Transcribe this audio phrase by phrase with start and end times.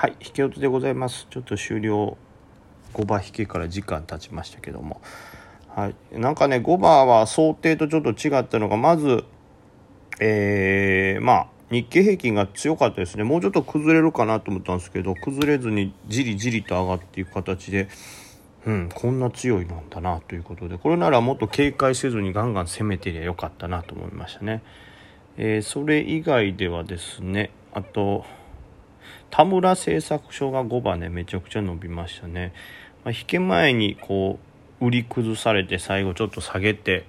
[0.00, 1.26] はい引き落とでございます。
[1.28, 2.16] ちょっと終了。
[2.94, 5.00] 5番引きから時間経ちましたけども。
[5.66, 9.24] はいなんかね5番は想定とちょっと違ったのがまず
[10.20, 13.24] えー、まあ日経平均が強かったですね。
[13.24, 17.88] もうちょっと崩れるかなと思ったんですけど崩れずにじりじりと上がっていく形で
[18.66, 20.78] うんこんな強いなんだなということで。
[20.78, 24.62] これならもっと警戒せずにガンガン攻めてりゃよかったなと思いましたね、
[25.36, 28.24] えー、それ以外ではですねあと
[29.30, 32.52] 田村製作所が5番ねめちゃくちゃ伸びましたね、
[33.04, 34.38] まあ、引け前にこ
[34.80, 37.04] う売り崩されて最後ちょっと下げて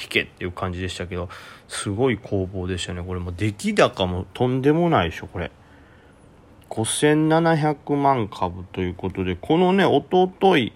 [0.00, 1.28] 引けっていう感じでしたけど
[1.68, 3.02] すごい攻防でしたね。
[3.02, 5.50] これも出来高もとんでもないでしょこれ。
[6.70, 10.72] 5700万株ということでこのねおととい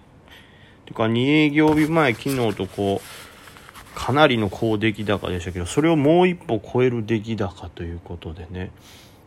[0.85, 8.71] ていうか2営業日前昨日とこうかなりの高出来高でしたけどそれをもう一歩超える出来高ということでね。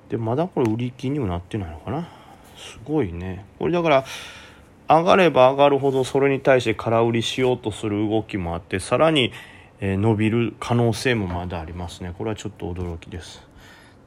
[0.08, 2.08] でまだこれ売り金にもなってないのかな。
[2.56, 3.44] すごいね。
[3.58, 4.04] これだから
[4.88, 9.32] 上がれば上がるほどそれに対して空売りしようとする動きもあってさらに、
[9.80, 12.14] 伸びる可能性もまだありますね。
[12.16, 13.46] これはちょっと驚きです。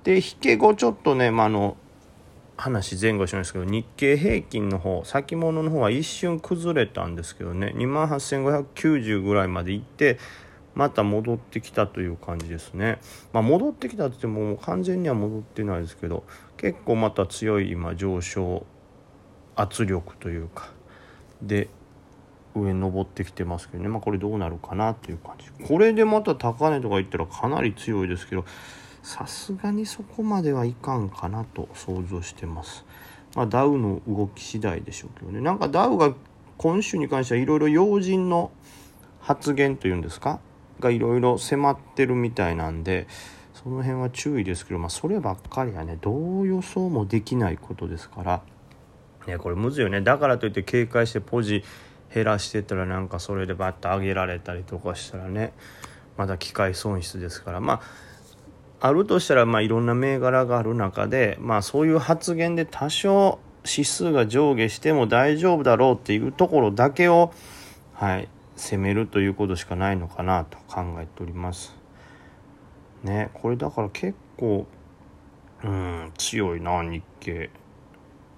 [0.03, 1.77] で引け後ちょっとね、まあ、の
[2.57, 10.17] 話前後しないですけど日経平均の方先物の方は一瞬崩れたんですけどね2万8590ぐらいまで行って
[10.75, 12.99] また戻ってきたという感じですね。
[13.33, 16.23] まあ、戻ってきたって言っても完全には戻ってないですけど
[16.57, 18.65] 結構また強い今上昇
[19.55, 20.69] 圧力というか
[21.41, 21.69] で
[22.55, 28.45] 上に登ってきてますけどね、まあ、これどうなるかなという感じこれでまた高値とか言ったらかなり強いですけど
[29.03, 32.85] さすがにそこまではいかんかなと想像してます。
[33.35, 36.15] まあ、ダウの動き次第でしょうけどねなんかダウが
[36.57, 38.51] 今週に関してはいろいろ要人の
[39.21, 40.39] 発言というんですか
[40.79, 43.07] がいろいろ迫ってるみたいなんで
[43.53, 48.41] その辺は注意ですけど、まあ、そればっかりはねどう予想もできないことですから、
[49.27, 50.01] ね、これむずいよね。
[50.01, 51.63] だからといって警戒してポジ
[52.13, 55.53] 減らしてたらなんかそれでバッと上げられたりとかしたらね
[56.17, 57.59] まだ機械損失ですから。
[57.59, 57.81] まあ
[58.81, 67.33] あるとしたらまあいろんな銘柄がある中でまあそういう発言で多少指数が上下しても大丈夫だろうっていうところだけを
[67.93, 68.29] はい
[68.59, 71.75] 攻めるということしかないのかなと考えております。
[73.03, 74.67] ねこれだから結構
[75.63, 77.49] うん強いな日経。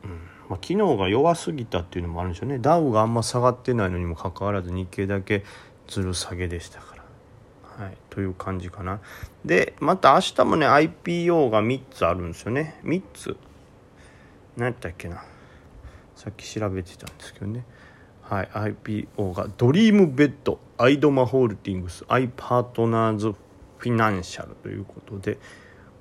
[0.04, 0.12] うん
[0.50, 5.44] まあ、昨日が弱すぎたっていうのもあるんでしょうねダウがあんま下がってないのにもかかわらず日経だけ
[5.88, 7.02] ずる下げでしたから。
[7.86, 9.00] はい、という感じかな。
[9.44, 13.38] でまた明日もね IPO が3つあるんですよね3つ。
[14.56, 15.24] 何やったっけな
[16.16, 17.66] さっき調べてたんですけどね。
[18.32, 23.34] はい、IPO がドリームベッドアイドマホールディングスアイパートナーズ
[23.78, 25.38] フィナンシャルということで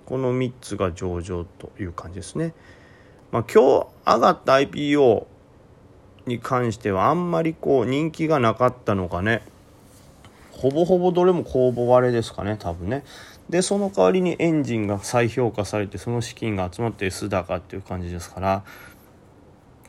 [0.06, 2.54] この3つが上場という感じですね。
[3.32, 5.26] まあ、今日上がった IPO
[6.26, 9.42] に関してはあんまりこう人気がなかったのかね
[10.52, 13.02] ほぼほぼどれも公募割れですかね多分ね
[13.48, 18.64] でその代わりにエンジンが再評価されてその資金が集まって S 高っていう感じですから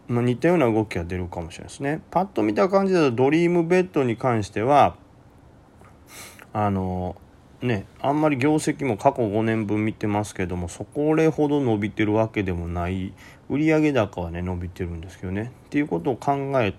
[0.08, 2.02] まあ、似たような動きが出るかもしれないですね。
[2.12, 4.96] パッと見た感じだとドリームベッドに関しては
[6.54, 7.16] あの
[7.62, 13.14] ねあんまり業績も過去5年分見てますけどもそこれほど伸びてるわけでもない。
[13.50, 15.52] 売上高はね伸びてるんですけどね。
[15.68, 16.74] っていうことを考え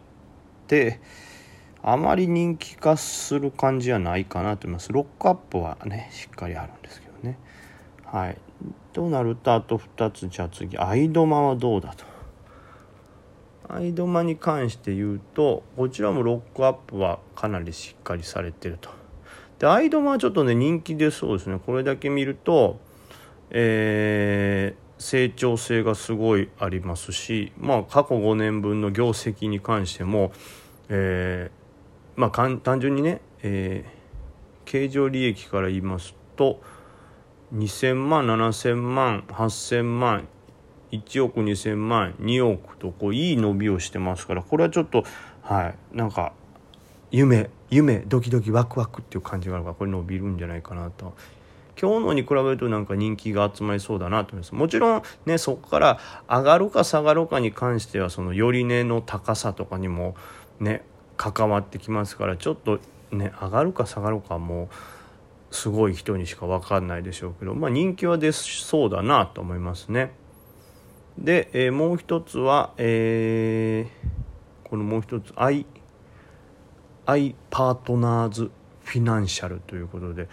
[0.67, 1.01] て
[1.83, 4.93] あまり人気化する感じはないかなと思います。
[4.93, 7.39] ロックアップはねしっかりあるんですけどね。
[8.05, 8.37] はい。
[8.93, 10.77] となるとあと2つじゃあ次。
[10.77, 12.12] アイドマはどうだと。
[13.69, 18.91] アイドマに関して言うとこちらもロックアップはかなりしっかりされてると。
[19.59, 21.61] でアイドマはちょっとね人気でそうですね。
[21.65, 22.81] これだけ見ると
[23.55, 30.33] えー、成長性がすごいありますしまあ過去5年分の業績に関しても
[30.89, 36.63] えー、まあ単純にね、えー、経常利益から言いますと
[37.55, 40.29] 2000万7000万8000万
[40.93, 45.05] 1億2,000万2億とこういい伸びをしてますからこれはちょっと
[45.43, 46.33] はいなんか
[47.11, 51.15] 夢夢ドキドキワクワクっていう感じがあるからこれ伸びるんじゃないかなと。
[51.81, 55.99] 今日のに比べるとなんか人気が集まりそうだなと思いますもちろんねそこから
[56.29, 60.15] 上がるか下がるかに関してはその寄り値の高さとかにも
[60.61, 60.85] ね
[61.17, 62.79] 関わってきますからちょっと
[63.11, 64.69] ね上がるか下がるかも
[65.51, 70.13] すごい人にしか分かんないでしょうけどまあ人気は出そうだなと思いますね。
[71.19, 75.67] で、えー、もう一つは、えー、このもう一つ、アイ、
[77.07, 78.51] アイパートナーズ
[78.85, 80.29] フィナンシャルということで、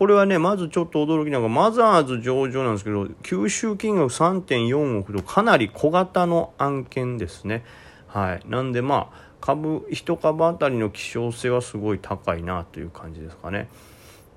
[0.00, 7.64] これはねまずちょっと驚きなのがマザーズ上場なんですけど吸収金額3.4億とかなり小型の案件ですね。
[8.06, 8.42] はい。
[8.48, 13.68] なんでまあ株1株当たりの希少性はすごい高いなという感じですかね。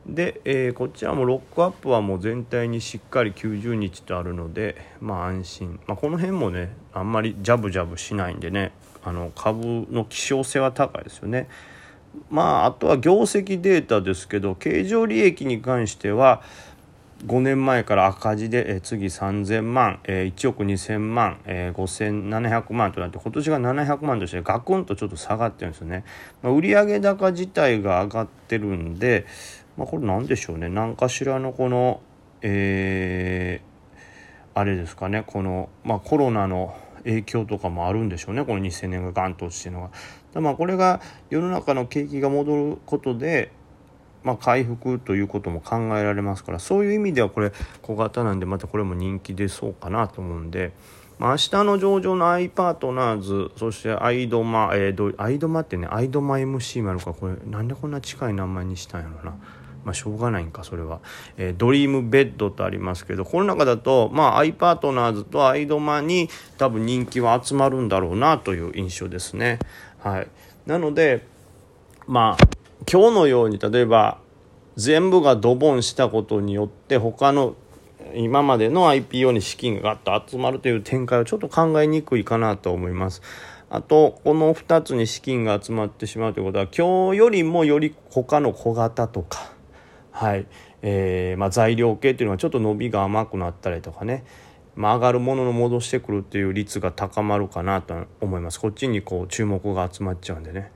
[0.05, 8.73] で、えー、こちらもロックアップはもう全体にしっかり90日とあるのでまあ安心、まあ、この辺もねあんまりジャブジャブしないんでね
[9.03, 11.47] あの株の希少性は高いですよね。
[12.29, 16.41] まああとは業績データですけど経常利益に関しては
[17.25, 26.03] 5年前から赤字で、え次3000万、え1億2000万、え5700万となって今年が700万としてガクンとちょっと下がってるんですよね。
[26.41, 29.25] まあ、売上高自体が上がってるんで、
[29.77, 32.01] まあ、これ何でしょうね何かしらのこの、
[32.41, 40.41] えー、あれですかねこの、まあ、コロナの影響とかもあるんでしょうねこの2000年がガンと落ちてるのが。
[40.41, 40.99] まあこれが
[41.29, 43.51] 世の中の景気が戻ることで、
[44.23, 50.71] まあ、回復ということも考えられますからそういう意味ではこれ小型なんでまたこれも人気出そうかなと思うんで。
[51.19, 59.37] まあ、明日の上場のアイパートナーズそしてアイドマ、えー、どアイドマってねアイドマ MC もあるからこれなんでこんな近い名前にしたんやろな。
[59.85, 61.01] まあ、しょうがないんかそれは、
[61.37, 69.59] えー、ドリームベッドとありますけどこの中だとまあアイパートナーズとアイドマに多分人気は集まるんだろうなという印象ですね
[69.99, 70.27] はい
[70.65, 71.25] なので
[72.07, 74.19] まあ今日のように例えば
[74.75, 77.55] 全部がドボンしたことによって他の
[78.15, 83.21] 今までの IPO に資金がガッと集まるという展開はちょっと考えにくいかなと思います。
[83.69, 89.51] あとこの2つに資金が集まってしまうということは今日よりもより他の小型とか
[90.11, 90.45] はい
[90.83, 94.25] えーまあ、材料系っていうのはちょっと伸びが甘くなったりとかね、
[94.75, 100.71] まあ、上がるものの戻してくるっていう率が高まるかなと思いますこっちにこう注目が集まっちゃうんでね。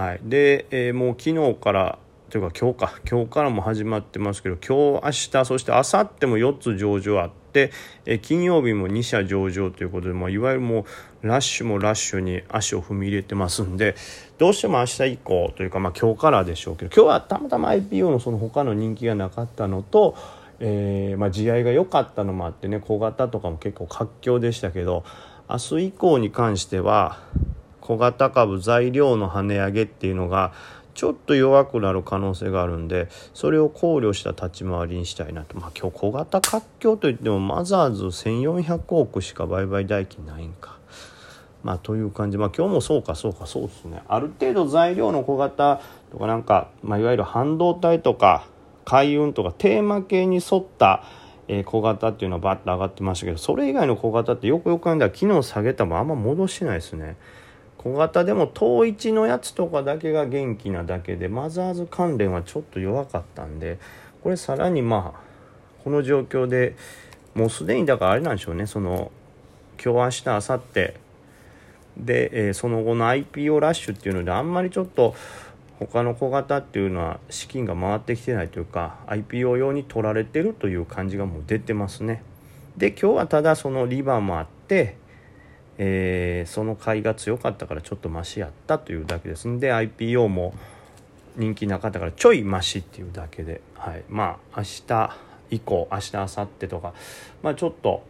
[0.00, 1.98] はい、で、えー、もう昨日から
[2.30, 2.94] というか今日か。
[3.06, 7.70] 今日からも始まってますけど今日明日そして明後日も4つ上場あって、
[8.06, 10.86] え金曜日も2社上場ということで、まあ、いわゆるも
[11.22, 13.94] うラッシュもラッシュに足を踏み入れてますんで
[14.38, 20.16] どうしても明日以降というか、まあ、今日からでしょうけど今日はたまたま IPO のその他の人気がなかったのと、
[20.60, 25.04] えー、まあ、地合いが良かったのもあってね小型とかも結構活況でしたけど
[25.46, 27.18] 明日以降に関しては
[27.90, 30.52] 小型株材料の跳ね上げっていうのが
[30.94, 40.78] ちょっと弱くなる可能性があるんでそれを考慮した立ち回りにしたいなとまあ今日小型活況といってもマザーズ1400億しか売買代金ないんか。
[41.64, 45.82] まあという感じまあ今日もそうかそうかそうですねある程度材料の小型
[46.12, 48.46] とかなんか、まあ、いわゆる半導体とか
[48.86, 51.02] 海運とかテーマ系に沿った
[51.48, 57.16] え小型っていうのはバッと上がってましたけどそれ以外の小型ってよくよく考えたら昨日下げたもあんま戻してないですね。
[57.82, 63.78] 小型でも統一のやつとかだけが元気なだけでマザーズ関連はちょっと弱かったんで
[64.22, 65.20] これさらにまあ
[65.82, 66.76] この状況で
[67.34, 69.10] もうすでにだからあれなんでしょうねその
[69.82, 70.74] 今日明日明後日
[71.96, 75.14] で、えー、その後の IPO ラッシュっていうのであんまりちょっと
[75.78, 82.22] 他の小型っていうのは資金が回ってきてないというか IPO 用に取られてるという感じがもう出てますね。
[82.76, 84.96] で今日はただそのリバーもあって
[85.82, 89.48] えー、その買いが強かったからちょっとマシやったというだけです。
[89.48, 90.52] んで IPO も
[91.36, 95.16] 人気なかったからちょいマシっていうだけで、はい、まあ明日
[95.50, 96.92] 以降明日明後日とか、
[97.42, 98.02] まあ、ちょっと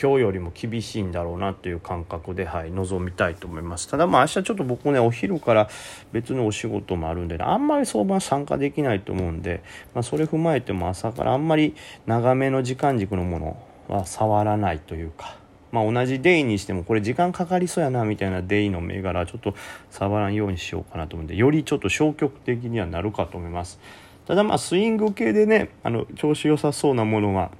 [0.00, 3.88] 今日よりも厳しいんだろうなという感覚で、はい、臨みたいと思います。
[3.88, 5.70] ただまあ明日ちょっと僕ねお昼から
[6.12, 9.62] 別のお仕事もあるんで、ね、あんまり相場参加できないと思うんで、
[9.94, 11.74] まあ、それ踏まえても朝からあんまり
[12.04, 15.40] 長めの時間軸のものは触らないというか。
[15.72, 19.54] まあ、同じデイにしてもこれ時間かかりそうやなみたいなデイの銘柄ちょっと
[19.90, 23.78] 触らんようにしようかなと思うんでよりちょっと消極的にはなるかと思います。
[24.26, 27.50] ただまあスイング系でねあの調子良さそうなものは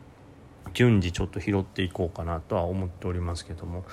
[0.73, 3.85] 順次ちょっと拾っていこうかなとは思っておりますけども、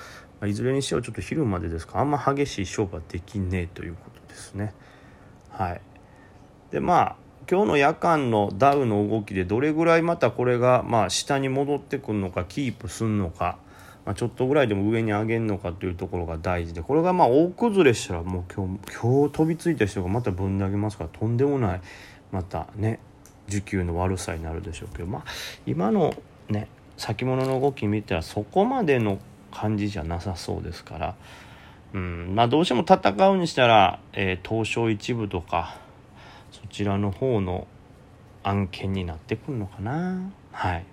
[0.46, 1.86] いずれにしろちょっと昼までです。
[1.86, 4.74] かあんま激しい勝負はできねえということですね。
[5.50, 5.80] はい。
[6.70, 7.16] でまあ
[7.50, 13.58] 今日の夜間のダウの動きでどれぐらいまたこれがまあ下に戻ってくるのかキープするのか
[14.08, 21.80] まあ、ちょっとぐらいでも上に上げるのかというところが大事でこれがまあ大崩れしたらもう今日今日飛びついた人がまたぶん投げますからとんでもない
[22.32, 23.00] またね
[23.48, 25.24] 需給の悪さになるでしょうけどまあ
[25.66, 26.14] 今の
[26.48, 29.18] ね先物の動き見たらそこまでの
[29.50, 31.14] 感じじゃなさそうですから、
[31.92, 35.76] うんまあ、どうしても戦うにしたら、えー、東証一部とか
[36.50, 37.66] そちらの方の
[38.42, 40.86] 案件になってくるのかなはい。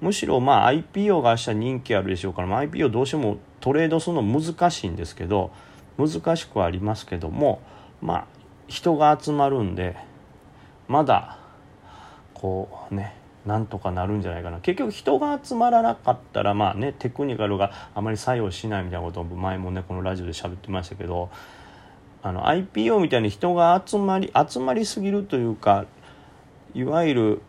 [0.00, 5.50] むしろまあ IPO が明日人気あるでしょうから、まあ、IPO どうしてもトレードするの難しいんですけど
[5.98, 7.60] 難しくはありますけども
[8.00, 8.26] まあ
[8.66, 9.96] 人が集まるんで
[10.88, 11.38] まだ
[12.34, 13.14] こうね
[13.44, 14.60] なんとかなるんじゃないかな。
[14.60, 21.30] 結局人が集まらなかったらまあねテクニカルがあまり作用しないみたいなことを前もねこのラジオで喋ってましたけど
[22.22, 25.86] あの IPO みたいに人が集まり集まりすぎるというか
[26.74, 27.42] いわゆる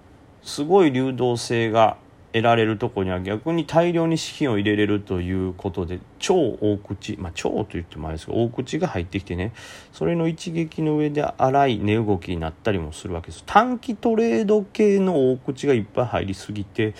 [0.43, 1.97] すごい流動性が
[2.33, 9.53] 得られるとこには逆に大量に資金を入れれるということで超大口まあ超と言ってもあれですけど大口が入ってきてね
[9.91, 13.43] それの一撃の上で荒い値動きになったりもするわけです。
[13.45, 16.93] 短期トレード系の大口がいっぱい入りすぎて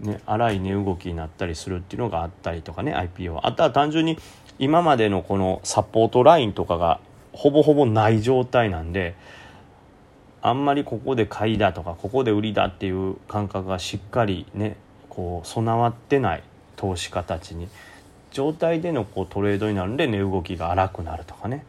[0.00, 4.18] ね、荒い値動きになったりするっていうのがあったりとかね IPO あとは単純に
[4.58, 7.00] 今までのこのサポートラインとかが
[7.32, 9.14] ほぼほぼない状態なんで
[10.42, 14.76] あんまりここで買いだとかここで売りだっていう感覚がしっかりね
[15.08, 16.42] こう備わってない
[16.74, 17.68] 投資家たちに
[18.32, 21.64] 状態でのこうトレードになるんで値動きが荒くなるとかね。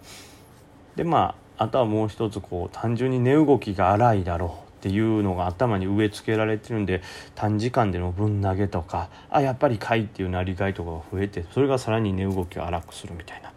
[0.96, 7.02] でまああとはもう一つこう単純に値動きが荒いだろうっていうのが頭に植え付けられてるんで
[7.36, 13.54] 短時間での分投げとかあやっぱり買いっていうなりがいとかが増えてそれがさらに値動きを荒くするみたいな。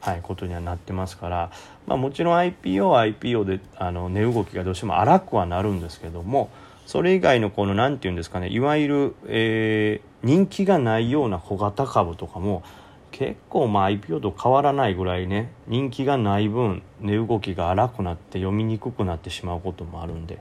[0.00, 1.50] はい、ことにはなってますから、
[1.86, 6.50] まあ、もちろん IPO は IPO であの値動きがどうしても荒くはなるんですけども
[6.86, 12.62] それ以外のこの何て言うんですかねいわゆる、えー、人気がないような小型株とかも
[13.10, 20.38] 結構まあ IPO と変わらないぐらいね人気がない分値動きが荒くなって読みにくくなってしまうこともあるんで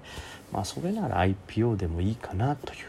[0.52, 2.80] まあそれなら IPO でもいいかなという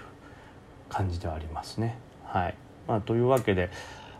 [0.88, 1.98] 感じではありますね。
[2.24, 2.54] はい
[2.86, 3.70] まあ、というわけで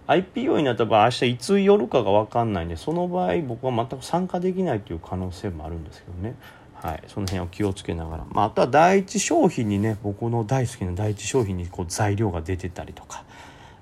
[0.09, 6.35] IPO になった場合明日いつ夜かが分かんないんでその場合僕は全く参加できないという可能性もあるんですけどね。
[6.75, 13.25] はい、その辺を気をつけながら、まあ、あとは第一商品にね僕の大好きな第一商品にこう材料が出てたりとか、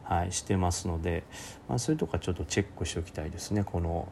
[0.03, 1.25] はい、してますので、
[1.69, 3.65] まあ、そういうとこはちょっとチェックしておきたいですね。
[3.65, 4.09] この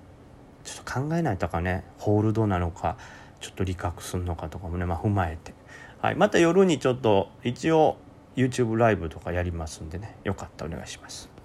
[0.64, 2.97] ちょっと考えないとかねホールドなのか
[3.40, 5.54] ちょっと理覚するのかとかもね、まあ、踏まえて、
[6.00, 7.97] はい、また夜にちょっと一応
[8.37, 10.16] YouTube ライブとかやりますんでね。
[10.25, 11.33] よかったらお願いします。